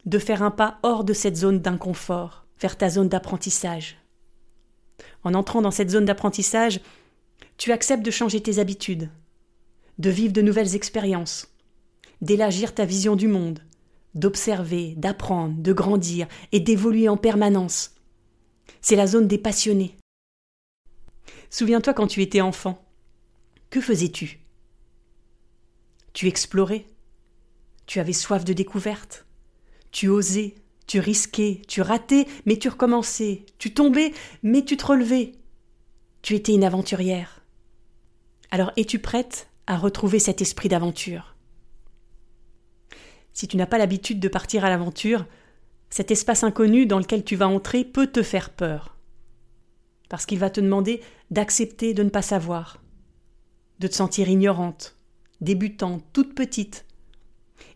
de 0.08 0.18
faire 0.18 0.42
un 0.42 0.50
pas 0.50 0.80
hors 0.82 1.04
de 1.04 1.14
cette 1.14 1.38
zone 1.38 1.60
d'inconfort, 1.60 2.48
vers 2.60 2.76
ta 2.76 2.90
zone 2.90 3.10
d'apprentissage? 3.10 4.00
En 5.24 5.36
entrant 5.36 5.62
dans 5.62 5.70
cette 5.70 5.92
zone 5.92 6.06
d'apprentissage, 6.06 6.82
tu 7.58 7.72
acceptes 7.72 8.04
de 8.04 8.10
changer 8.10 8.42
tes 8.42 8.58
habitudes, 8.58 9.12
de 10.00 10.10
vivre 10.10 10.34
de 10.34 10.42
nouvelles 10.42 10.76
expériences, 10.76 11.54
d'élargir 12.22 12.74
ta 12.74 12.86
vision 12.86 13.16
du 13.16 13.28
monde, 13.28 13.60
d'observer, 14.20 14.94
d'apprendre, 14.96 15.56
de 15.62 15.74
grandir 15.74 16.28
et 16.52 16.60
d'évoluer 16.60 17.10
en 17.10 17.18
permanence. 17.18 17.96
C'est 18.82 18.96
la 18.96 19.08
zone 19.08 19.28
des 19.28 19.38
passionnés. 19.38 19.96
Souviens-toi 21.50 21.94
quand 21.94 22.08
tu 22.08 22.22
étais 22.22 22.42
enfant. 22.42 22.86
Que 23.70 23.82
faisais-tu? 23.82 24.40
Tu 26.14 26.28
explorais? 26.28 26.86
Tu 27.86 28.00
avais 28.00 28.14
soif 28.14 28.44
de 28.46 28.54
découverte. 28.54 29.26
Tu 29.92 30.08
osais, 30.08 30.56
tu 30.86 31.00
risquais, 31.00 31.62
tu 31.68 31.82
ratais, 31.82 32.28
mais 32.46 32.58
tu 32.58 32.70
recommençais. 32.70 33.46
Tu 33.58 33.74
tombais, 33.74 34.14
mais 34.44 34.64
tu 34.64 34.78
te 34.78 34.86
relevais. 34.86 35.34
Tu 36.22 36.36
étais 36.36 36.54
une 36.54 36.64
aventurière. 36.64 37.42
Alors 38.52 38.72
es-tu 38.76 39.00
prête 39.00 39.48
à 39.68 39.78
retrouver 39.78 40.20
cet 40.20 40.42
esprit 40.42 40.70
d'aventure? 40.70 41.36
Si 43.40 43.48
tu 43.48 43.56
n'as 43.56 43.68
pas 43.68 43.78
l'habitude 43.78 44.20
de 44.20 44.28
partir 44.28 44.66
à 44.66 44.70
l'aventure, 44.70 45.26
cet 45.90 46.12
espace 46.12 46.44
inconnu 46.44 46.86
dans 46.86 47.00
lequel 47.00 47.24
tu 47.24 47.38
vas 47.38 47.48
entrer 47.48 47.86
peut 47.86 48.08
te 48.08 48.22
faire 48.22 48.50
peur. 48.50 48.98
Parce 50.10 50.26
qu'il 50.26 50.40
va 50.40 50.50
te 50.50 50.60
demander 50.60 51.00
d'accepter 51.32 51.94
de 51.94 52.04
ne 52.04 52.10
pas 52.10 52.22
savoir, 52.22 52.84
de 53.80 53.88
te 53.88 53.96
sentir 53.96 54.28
ignorante, 54.28 54.98
débutante, 55.40 56.04
toute 56.12 56.36
petite. 56.36 56.86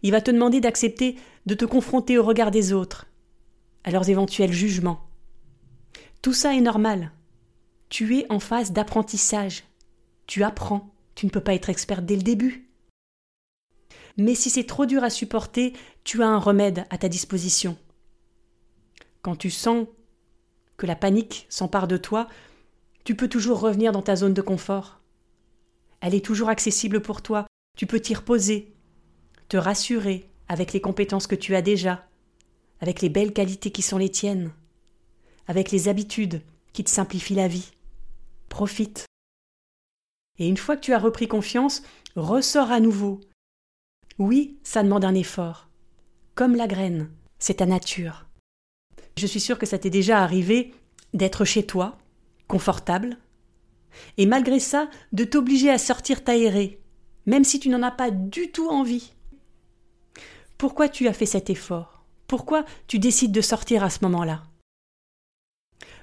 Il 0.02 0.12
va 0.12 0.20
te 0.20 0.32
demander 0.32 0.60
d'accepter 0.60 1.16
de 1.46 1.56
te 1.56 1.64
confronter 1.64 2.18
au 2.18 2.24
regard 2.26 2.52
des 2.52 2.74
autres, 2.74 3.06
à 3.86 3.92
leurs 3.92 4.10
éventuels 4.10 4.52
jugements. 4.52 5.08
Tout 6.22 6.34
ça 6.34 6.54
est 6.54 6.60
normal. 6.60 7.14
Tu 7.88 8.18
es 8.18 8.26
en 8.30 8.42
phase 8.42 8.74
d'apprentissage. 8.74 9.64
Tu 10.28 10.44
apprends. 10.44 10.94
Tu 11.16 11.26
ne 11.26 11.32
peux 11.32 11.40
pas 11.40 11.54
être 11.54 11.70
experte 11.70 12.04
dès 12.06 12.18
le 12.18 12.22
début. 12.22 12.73
Mais 14.18 14.36
si 14.36 14.50
c'est 14.50 14.66
trop 14.66 14.86
dur 14.86 15.04
à 15.04 15.10
supporter, 15.10 15.74
tu 16.04 16.22
as 16.22 16.28
un 16.28 16.38
remède 16.38 16.86
à 16.90 16.98
ta 16.98 17.10
disposition. 17.10 17.78
Quand 19.22 19.36
tu 19.36 19.50
sens 19.50 19.88
que 20.78 20.86
la 20.86 20.96
panique 20.96 21.46
s'empare 21.50 21.88
de 21.88 21.98
toi, 21.98 22.28
tu 23.04 23.16
peux 23.16 23.28
toujours 23.28 23.60
revenir 23.60 23.92
dans 23.92 24.02
ta 24.02 24.16
zone 24.16 24.34
de 24.34 24.42
confort. 24.42 25.00
Elle 26.02 26.16
est 26.16 26.26
toujours 26.26 26.50
accessible 26.50 27.02
pour 27.02 27.22
toi, 27.22 27.48
tu 27.78 27.88
peux 27.88 28.00
t'y 28.00 28.14
reposer, 28.14 28.74
te 29.50 29.58
rassurer 29.58 30.30
avec 30.48 30.74
les 30.74 30.82
compétences 30.82 31.28
que 31.28 31.36
tu 31.36 31.56
as 31.56 31.62
déjà, 31.62 32.08
avec 32.82 33.02
les 33.02 33.10
belles 33.10 33.34
qualités 33.34 33.72
qui 33.72 33.82
sont 33.82 33.98
les 33.98 34.10
tiennes, 34.10 34.52
avec 35.48 35.72
les 35.72 35.88
habitudes 35.88 36.42
qui 36.74 36.84
te 36.84 36.90
simplifient 36.90 37.36
la 37.36 37.48
vie. 37.48 37.72
Profite. 38.50 39.06
Et 40.40 40.48
une 40.48 40.58
fois 40.58 40.76
que 40.76 40.82
tu 40.82 40.94
as 40.94 41.00
repris 41.00 41.28
confiance, 41.28 41.84
ressors 42.16 42.72
à 42.72 42.80
nouveau. 42.80 43.22
Oui, 44.20 44.58
ça 44.64 44.84
demande 44.84 45.06
un 45.06 45.16
effort. 45.16 45.70
Comme 46.36 46.56
la 46.56 46.68
graine, 46.68 47.10
c'est 47.40 47.56
ta 47.56 47.66
nature. 47.66 48.26
Je 49.18 49.28
suis 49.28 49.40
sûre 49.40 49.58
que 49.58 49.66
ça 49.66 49.78
t'est 49.78 49.90
déjà 49.90 50.22
arrivé 50.22 50.74
d'être 51.14 51.46
chez 51.46 51.66
toi, 51.66 51.98
confortable, 52.48 53.18
et 54.18 54.26
malgré 54.26 54.60
ça, 54.60 54.90
de 55.12 55.24
t'obliger 55.24 55.70
à 55.70 55.78
sortir 55.78 56.24
t'aérer, 56.24 56.80
même 57.26 57.44
si 57.44 57.60
tu 57.60 57.70
n'en 57.70 57.84
as 57.84 57.92
pas 57.92 58.12
du 58.12 58.52
tout 58.52 58.68
envie. 58.68 59.14
Pourquoi 60.58 60.90
tu 60.90 61.08
as 61.08 61.14
fait 61.14 61.26
cet 61.26 61.50
effort? 61.50 62.04
Pourquoi 62.28 62.66
tu 62.88 63.00
décides 63.00 63.32
de 63.32 63.42
sortir 63.42 63.84
à 63.84 63.90
ce 63.90 64.00
moment-là? 64.04 64.44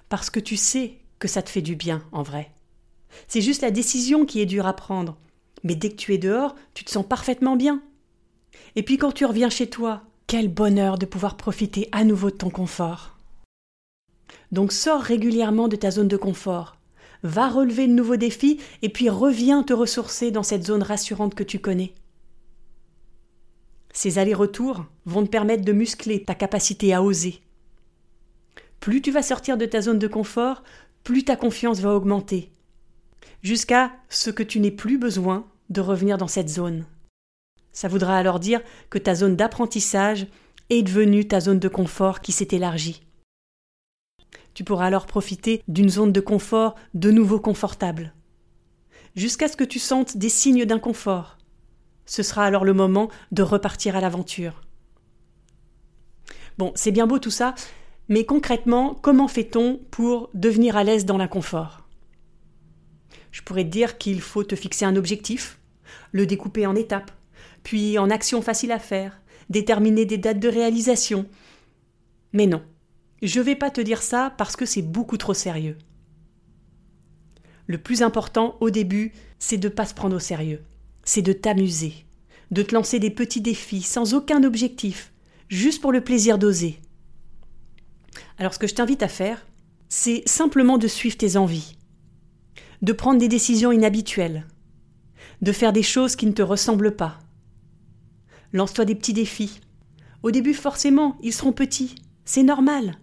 Parce 0.09 0.31
que 0.31 0.41
tu 0.41 0.57
sais 0.57 0.99
que 1.19 1.29
ça 1.29 1.43
te 1.43 1.51
fait 1.51 1.63
du 1.63 1.77
bien, 1.77 2.05
en 2.13 2.23
vrai. 2.23 2.53
C'est 3.27 3.41
juste 3.41 3.63
la 3.63 3.71
décision 3.71 4.25
qui 4.25 4.41
est 4.41 4.47
dure 4.47 4.67
à 4.67 4.75
prendre. 4.75 5.17
Mais 5.63 5.75
dès 5.75 5.91
que 5.91 5.97
tu 5.97 6.15
es 6.15 6.19
dehors, 6.19 6.55
tu 6.75 6.85
te 6.85 6.91
sens 6.91 7.07
parfaitement 7.07 7.57
bien. 7.57 7.83
Et 8.77 8.83
puis 8.83 8.99
quand 8.99 9.13
tu 9.13 9.25
reviens 9.25 9.51
chez 9.51 9.69
toi, 9.69 10.03
quel 10.27 10.49
bonheur 10.49 10.97
de 10.99 11.07
pouvoir 11.07 11.37
profiter 11.37 11.89
à 11.93 12.05
nouveau 12.05 12.31
de 12.31 12.37
ton 12.37 12.51
confort. 12.51 13.17
Donc 14.53 14.73
sors 14.73 15.01
régulièrement 15.01 15.69
de 15.69 15.77
ta 15.77 15.91
zone 15.91 16.09
de 16.09 16.17
confort, 16.17 16.77
va 17.23 17.49
relever 17.49 17.87
de 17.87 17.93
nouveaux 17.93 18.17
défis 18.17 18.61
et 18.83 18.89
puis 18.89 19.09
reviens 19.09 19.63
te 19.63 19.73
ressourcer 19.73 20.31
dans 20.31 20.43
cette 20.43 20.67
zone 20.67 20.83
rassurante 20.83 21.35
que 21.35 21.43
tu 21.43 21.59
connais. 21.59 21.95
Ces 23.93 24.19
allers-retours 24.19 24.85
vont 25.05 25.25
te 25.25 25.31
permettre 25.31 25.65
de 25.65 25.73
muscler 25.73 26.23
ta 26.23 26.35
capacité 26.35 26.95
à 26.95 27.03
oser. 27.03 27.41
Plus 28.79 29.03
tu 29.03 29.11
vas 29.11 29.23
sortir 29.23 29.59
de 29.59 29.67
ta 29.67 29.81
zone 29.81 29.99
de 29.99 30.07
confort, 30.07 30.63
plus 31.05 31.25
ta 31.25 31.37
confiance 31.37 31.81
va 31.81 31.95
augmenter, 31.95 32.51
jusqu'à 33.43 33.93
ce 34.09 34.31
que 34.31 34.43
tu 34.43 34.61
n'aies 34.61 34.71
plus 34.71 34.97
besoin 34.97 35.47
de 35.71 35.81
revenir 35.81 36.19
dans 36.19 36.29
cette 36.29 36.49
zone. 36.49 36.85
Ça 37.73 37.89
voudra 37.89 38.17
alors 38.17 38.41
dire 38.41 38.61
que 38.89 38.99
ta 38.99 39.15
zone 39.15 39.37
d'apprentissage 39.37 40.27
est 40.71 40.83
devenue 40.83 41.27
ta 41.27 41.41
zone 41.41 41.59
de 41.59 41.69
confort 41.69 42.21
qui 42.21 42.33
s'est 42.33 42.49
élargie. 42.53 43.03
Tu 44.55 44.65
pourras 44.65 44.87
alors 44.87 45.07
profiter 45.07 45.63
d'une 45.69 45.89
zone 45.89 46.13
de 46.13 46.21
confort 46.21 46.75
de 46.95 47.11
nouveau 47.11 47.41
confortable. 47.41 48.13
Jusqu'à 49.15 49.49
ce 49.49 49.57
que 49.57 49.65
tu 49.65 49.79
sentes 49.79 50.17
des 50.17 50.29
signes 50.29 50.65
d'inconfort. 50.65 51.39
Ce 52.07 52.23
sera 52.23 52.45
alors 52.45 52.65
le 52.65 52.75
moment 52.75 53.09
de 53.31 53.43
repartir 53.43 53.97
à 53.97 54.01
l'aventure. 54.01 54.63
Bon, 56.59 56.73
c'est 56.75 56.91
bien 56.91 57.07
beau 57.07 57.19
tout 57.19 57.31
ça, 57.31 57.55
mais 58.09 58.25
concrètement, 58.25 58.95
comment 58.95 59.29
fait-on 59.29 59.79
pour 59.91 60.31
devenir 60.35 60.77
à 60.77 60.85
l'aise 60.85 61.05
dans 61.05 61.17
l'inconfort? 61.17 61.87
Je 63.31 63.43
pourrais 63.43 63.65
te 63.65 63.71
dire 63.71 63.99
qu'il 63.99 64.21
faut 64.21 64.43
te 64.43 64.57
fixer 64.57 64.85
un 64.85 64.97
objectif, 64.97 65.61
le 66.11 66.27
découper 66.27 66.67
en 66.67 66.75
étapes, 66.75 67.13
puis 67.63 67.99
en 67.99 68.11
actions 68.11 68.43
faciles 68.43 68.73
à 68.73 68.79
faire, 68.79 69.21
déterminer 69.49 70.05
des 70.07 70.19
dates 70.19 70.41
de 70.41 70.49
réalisation. 70.49 71.27
Mais 72.33 72.47
non, 72.47 72.63
je 73.23 73.41
ne 73.41 73.45
vais 73.45 73.57
pas 73.57 73.71
te 73.71 73.81
dire 73.81 74.03
ça 74.03 74.33
parce 74.39 74.57
que 74.57 74.67
c'est 74.67 74.83
beaucoup 74.83 75.17
trop 75.17 75.35
sérieux. 75.35 75.77
Le 77.67 77.79
plus 77.79 78.03
important 78.03 78.57
au 78.61 78.71
début, 78.71 79.13
c'est 79.39 79.59
de 79.59 79.69
ne 79.69 79.73
pas 79.73 79.87
se 79.87 79.95
prendre 79.95 80.17
au 80.17 80.21
sérieux. 80.21 80.63
C'est 81.05 81.23
de 81.23 81.33
t'amuser, 81.33 81.95
de 82.51 82.63
te 82.63 82.75
lancer 82.75 82.99
des 82.99 83.11
petits 83.11 83.41
défis 83.41 83.83
sans 83.83 84.15
aucun 84.15 84.43
objectif, 84.43 85.13
juste 85.49 85.81
pour 85.81 85.93
le 85.93 86.03
plaisir 86.03 86.39
d'oser. 86.39 86.81
Alors 88.39 88.55
ce 88.55 88.59
que 88.59 88.67
je 88.67 88.75
t'invite 88.75 89.03
à 89.03 89.09
faire, 89.09 89.47
c'est 89.89 90.23
simplement 90.27 90.79
de 90.79 90.89
suivre 90.89 91.17
tes 91.17 91.37
envies, 91.37 91.77
de 92.83 92.93
prendre 92.93 93.19
des 93.19 93.29
décisions 93.29 93.73
inhabituelles, 93.73 94.47
de 95.43 95.53
faire 95.53 95.73
des 95.73 95.83
choses 95.83 96.17
qui 96.17 96.27
ne 96.27 96.33
te 96.33 96.43
ressemblent 96.43 96.97
pas, 96.97 97.19
Lance-toi 98.53 98.85
des 98.85 98.95
petits 98.95 99.13
défis. 99.13 99.61
Au 100.23 100.31
début, 100.31 100.55
forcément, 100.55 101.17
ils 101.23 101.33
seront 101.33 101.53
petits. 101.53 101.95
C'est 102.25 102.43
normal. 102.43 102.99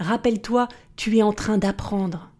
Rappelle-toi, 0.00 0.68
tu 0.96 1.16
es 1.16 1.22
en 1.22 1.32
train 1.32 1.58
d'apprendre. 1.58 2.30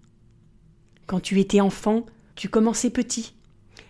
Quand 1.07 1.21
tu 1.21 1.39
étais 1.41 1.61
enfant, 1.61 2.07
tu 2.35 2.49
commençais 2.49 2.91
petit. 2.91 3.35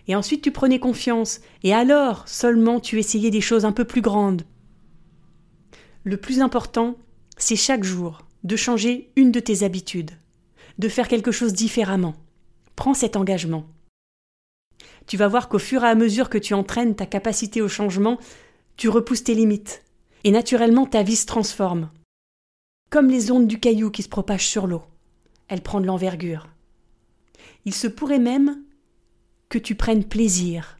Et 0.07 0.15
ensuite 0.15 0.43
tu 0.43 0.51
prenais 0.51 0.79
confiance, 0.79 1.39
et 1.63 1.73
alors 1.73 2.27
seulement 2.27 2.79
tu 2.79 2.99
essayais 2.99 3.31
des 3.31 3.41
choses 3.41 3.65
un 3.65 3.71
peu 3.71 3.85
plus 3.85 4.01
grandes. 4.01 4.43
Le 6.03 6.17
plus 6.17 6.41
important, 6.41 6.95
c'est 7.37 7.55
chaque 7.55 7.83
jour 7.83 8.27
de 8.43 8.55
changer 8.55 9.11
une 9.15 9.31
de 9.31 9.39
tes 9.39 9.63
habitudes, 9.63 10.11
de 10.77 10.89
faire 10.89 11.07
quelque 11.07 11.31
chose 11.31 11.53
différemment. 11.53 12.13
Prends 12.75 12.93
cet 12.93 13.15
engagement 13.15 13.65
tu 15.07 15.17
vas 15.17 15.27
voir 15.27 15.49
qu'au 15.49 15.59
fur 15.59 15.83
et 15.83 15.87
à 15.87 15.95
mesure 15.95 16.29
que 16.29 16.37
tu 16.37 16.53
entraînes 16.53 16.95
ta 16.95 17.05
capacité 17.05 17.61
au 17.61 17.67
changement, 17.67 18.19
tu 18.77 18.89
repousses 18.89 19.23
tes 19.23 19.35
limites. 19.35 19.83
Et 20.23 20.31
naturellement, 20.31 20.85
ta 20.85 21.03
vie 21.03 21.15
se 21.15 21.25
transforme. 21.25 21.89
Comme 22.89 23.09
les 23.09 23.31
ondes 23.31 23.47
du 23.47 23.59
caillou 23.59 23.91
qui 23.91 24.03
se 24.03 24.09
propagent 24.09 24.47
sur 24.47 24.67
l'eau. 24.67 24.83
Elle 25.47 25.61
prend 25.61 25.79
de 25.79 25.85
l'envergure. 25.85 26.47
Il 27.65 27.73
se 27.73 27.87
pourrait 27.87 28.19
même 28.19 28.63
que 29.49 29.59
tu 29.59 29.75
prennes 29.75 30.03
plaisir 30.03 30.77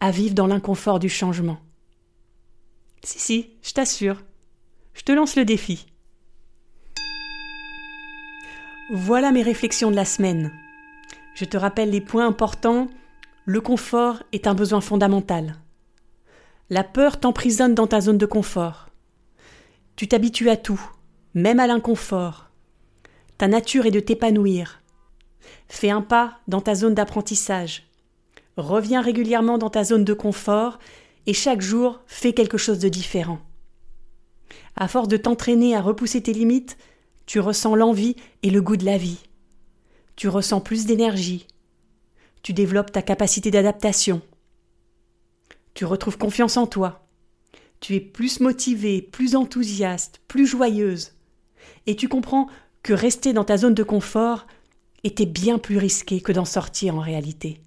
à 0.00 0.10
vivre 0.10 0.34
dans 0.34 0.46
l'inconfort 0.46 0.98
du 0.98 1.08
changement. 1.08 1.58
Si, 3.02 3.18
si, 3.18 3.50
je 3.62 3.72
t'assure. 3.72 4.22
Je 4.92 5.02
te 5.02 5.12
lance 5.12 5.36
le 5.36 5.44
défi. 5.44 5.86
Voilà 8.92 9.32
mes 9.32 9.42
réflexions 9.42 9.90
de 9.90 9.96
la 9.96 10.04
semaine. 10.04 10.52
Je 11.34 11.44
te 11.44 11.56
rappelle 11.56 11.90
les 11.90 12.00
points 12.00 12.26
importants 12.26 12.88
le 13.48 13.62
confort 13.62 14.22
est 14.32 14.46
un 14.46 14.52
besoin 14.52 14.82
fondamental. 14.82 15.56
La 16.68 16.84
peur 16.84 17.18
t'emprisonne 17.18 17.74
dans 17.74 17.86
ta 17.86 18.02
zone 18.02 18.18
de 18.18 18.26
confort. 18.26 18.90
Tu 19.96 20.06
t'habitues 20.06 20.50
à 20.50 20.58
tout, 20.58 20.78
même 21.32 21.58
à 21.58 21.66
l'inconfort. 21.66 22.50
Ta 23.38 23.48
nature 23.48 23.86
est 23.86 23.90
de 23.90 24.00
t'épanouir. 24.00 24.82
Fais 25.66 25.88
un 25.88 26.02
pas 26.02 26.40
dans 26.46 26.60
ta 26.60 26.74
zone 26.74 26.92
d'apprentissage. 26.92 27.84
Reviens 28.58 29.00
régulièrement 29.00 29.56
dans 29.56 29.70
ta 29.70 29.82
zone 29.82 30.04
de 30.04 30.12
confort 30.12 30.78
et 31.24 31.32
chaque 31.32 31.62
jour 31.62 32.00
fais 32.06 32.34
quelque 32.34 32.58
chose 32.58 32.80
de 32.80 32.90
différent. 32.90 33.38
À 34.76 34.88
force 34.88 35.08
de 35.08 35.16
t'entraîner 35.16 35.74
à 35.74 35.80
repousser 35.80 36.22
tes 36.22 36.34
limites, 36.34 36.76
tu 37.24 37.40
ressens 37.40 37.76
l'envie 37.76 38.16
et 38.42 38.50
le 38.50 38.60
goût 38.60 38.76
de 38.76 38.84
la 38.84 38.98
vie. 38.98 39.20
Tu 40.16 40.28
ressens 40.28 40.60
plus 40.60 40.84
d'énergie, 40.84 41.46
tu 42.42 42.52
développes 42.52 42.92
ta 42.92 43.02
capacité 43.02 43.50
d'adaptation. 43.50 44.22
Tu 45.74 45.84
retrouves 45.84 46.18
confiance 46.18 46.56
en 46.56 46.66
toi. 46.66 47.06
Tu 47.80 47.94
es 47.94 48.00
plus 48.00 48.40
motivée, 48.40 49.02
plus 49.02 49.36
enthousiaste, 49.36 50.20
plus 50.26 50.46
joyeuse. 50.46 51.12
Et 51.86 51.96
tu 51.96 52.08
comprends 52.08 52.48
que 52.82 52.92
rester 52.92 53.32
dans 53.32 53.44
ta 53.44 53.56
zone 53.56 53.74
de 53.74 53.82
confort 53.82 54.46
était 55.04 55.26
bien 55.26 55.58
plus 55.58 55.78
risqué 55.78 56.20
que 56.20 56.32
d'en 56.32 56.44
sortir 56.44 56.96
en 56.96 57.00
réalité. 57.00 57.60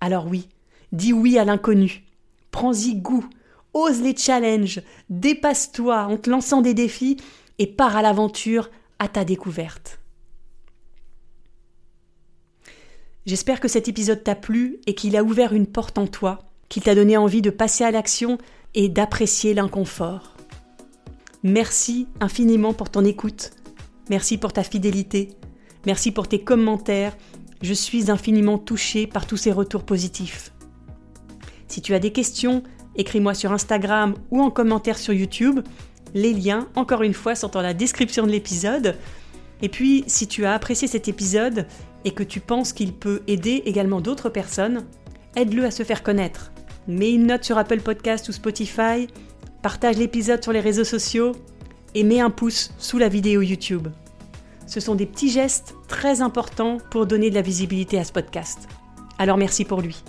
Alors 0.00 0.26
oui, 0.26 0.48
Dis 0.92 1.12
oui 1.12 1.38
à 1.38 1.44
l'inconnu. 1.44 2.04
Prends-y 2.50 2.94
goût. 2.96 3.28
Ose 3.74 4.00
les 4.00 4.16
challenges. 4.16 4.80
Dépasse-toi 5.10 6.04
en 6.04 6.16
te 6.16 6.30
lançant 6.30 6.62
des 6.62 6.74
défis 6.74 7.18
et 7.58 7.66
pars 7.66 7.96
à 7.96 8.02
l'aventure, 8.02 8.70
à 8.98 9.08
ta 9.08 9.24
découverte. 9.24 9.98
J'espère 13.26 13.58
que 13.58 13.66
cet 13.66 13.88
épisode 13.88 14.22
t'a 14.22 14.36
plu 14.36 14.78
et 14.86 14.94
qu'il 14.94 15.16
a 15.16 15.24
ouvert 15.24 15.52
une 15.52 15.66
porte 15.66 15.98
en 15.98 16.06
toi, 16.06 16.38
qu'il 16.68 16.84
t'a 16.84 16.94
donné 16.94 17.16
envie 17.16 17.42
de 17.42 17.50
passer 17.50 17.82
à 17.82 17.90
l'action 17.90 18.38
et 18.74 18.88
d'apprécier 18.88 19.52
l'inconfort. 19.52 20.36
Merci 21.42 22.06
infiniment 22.20 22.72
pour 22.72 22.88
ton 22.88 23.04
écoute. 23.04 23.50
Merci 24.10 24.38
pour 24.38 24.52
ta 24.52 24.62
fidélité. 24.62 25.30
Merci 25.86 26.12
pour 26.12 26.28
tes 26.28 26.44
commentaires. 26.44 27.16
Je 27.62 27.74
suis 27.74 28.12
infiniment 28.12 28.58
touchée 28.58 29.08
par 29.08 29.26
tous 29.26 29.36
ces 29.36 29.50
retours 29.50 29.82
positifs. 29.82 30.52
Si 31.66 31.82
tu 31.82 31.94
as 31.94 31.98
des 31.98 32.12
questions, 32.12 32.62
écris-moi 32.94 33.34
sur 33.34 33.50
Instagram 33.50 34.14
ou 34.30 34.40
en 34.40 34.50
commentaire 34.52 34.98
sur 34.98 35.12
YouTube. 35.12 35.60
Les 36.14 36.32
liens, 36.32 36.68
encore 36.76 37.02
une 37.02 37.12
fois, 37.12 37.34
sont 37.34 37.48
dans 37.48 37.60
la 37.60 37.74
description 37.74 38.24
de 38.24 38.30
l'épisode. 38.30 38.96
Et 39.62 39.68
puis, 39.68 40.04
si 40.06 40.26
tu 40.26 40.44
as 40.44 40.54
apprécié 40.54 40.86
cet 40.88 41.08
épisode 41.08 41.66
et 42.04 42.12
que 42.12 42.22
tu 42.22 42.40
penses 42.40 42.72
qu'il 42.72 42.92
peut 42.92 43.22
aider 43.26 43.62
également 43.64 44.00
d'autres 44.00 44.28
personnes, 44.28 44.84
aide-le 45.34 45.64
à 45.64 45.70
se 45.70 45.82
faire 45.82 46.02
connaître. 46.02 46.52
Mets 46.88 47.12
une 47.12 47.26
note 47.26 47.44
sur 47.44 47.58
Apple 47.58 47.80
Podcast 47.80 48.28
ou 48.28 48.32
Spotify, 48.32 49.08
partage 49.62 49.96
l'épisode 49.96 50.42
sur 50.42 50.52
les 50.52 50.60
réseaux 50.60 50.84
sociaux 50.84 51.32
et 51.94 52.04
mets 52.04 52.20
un 52.20 52.30
pouce 52.30 52.72
sous 52.78 52.98
la 52.98 53.08
vidéo 53.08 53.42
YouTube. 53.42 53.88
Ce 54.66 54.80
sont 54.80 54.94
des 54.94 55.06
petits 55.06 55.30
gestes 55.30 55.74
très 55.88 56.20
importants 56.20 56.78
pour 56.90 57.06
donner 57.06 57.30
de 57.30 57.34
la 57.34 57.42
visibilité 57.42 57.98
à 57.98 58.04
ce 58.04 58.12
podcast. 58.12 58.68
Alors 59.18 59.38
merci 59.38 59.64
pour 59.64 59.80
lui. 59.80 60.02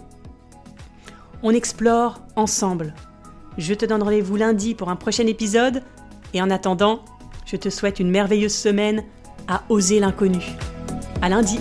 On 1.44 1.52
explore 1.52 2.22
ensemble. 2.36 2.94
Je 3.58 3.74
te 3.74 3.86
donne 3.86 4.04
rendez-vous 4.04 4.36
lundi 4.36 4.76
pour 4.76 4.90
un 4.90 4.96
prochain 4.96 5.28
épisode 5.28 5.84
et 6.34 6.42
en 6.42 6.50
attendant, 6.50 7.06
je 7.46 7.56
te 7.56 7.70
souhaite 7.70 8.00
une 8.00 8.10
merveilleuse 8.10 8.54
semaine 8.54 9.04
à 9.48 9.64
oser 9.70 10.00
l'inconnu. 10.00 10.44
À 11.22 11.30
lundi! 11.30 11.60